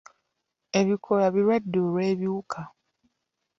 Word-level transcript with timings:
Ebikoola 0.79 1.27
birwadde 1.33 1.77
olw'ebiwuka. 1.85 2.61